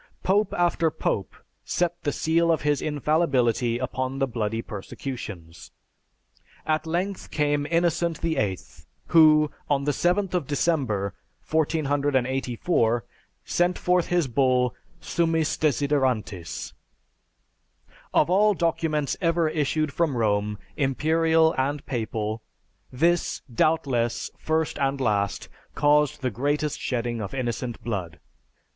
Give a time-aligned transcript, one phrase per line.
[0.23, 5.69] "Pope after pope set the seal of his infallibility upon the bloody persecutions.
[6.65, 8.57] At length came Innocent VIII
[9.09, 11.13] who, on the 7th of December,
[11.47, 13.05] 1484,
[13.45, 16.73] sent forth his bull Summis Desiderantis.
[18.11, 22.41] Of all documents ever issued from Rome, imperial and papal,
[22.91, 28.19] this, doubtless, first and last, caused the greatest shedding of innocent blood.